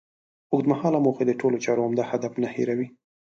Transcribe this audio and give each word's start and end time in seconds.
اوږد 0.51 0.65
مهاله 0.71 0.99
موخې 1.05 1.23
د 1.27 1.31
ټولو 1.39 1.57
چارو 1.65 1.85
عمده 1.87 2.03
هدف 2.11 2.33
نه 2.41 2.47
هېروي. 2.55 2.87